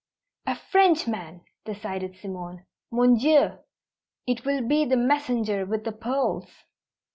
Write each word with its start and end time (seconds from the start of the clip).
"A 0.47 0.55
Frenchman!" 0.55 1.41
decided 1.63 2.15
Simone. 2.15 2.65
"Mon 2.89 3.19
Dieu, 3.19 3.59
it 4.25 4.43
will 4.45 4.67
be 4.67 4.83
the 4.83 4.97
messenger 4.97 5.63
with 5.63 5.83
the 5.83 5.91
pearls!" 5.91 6.49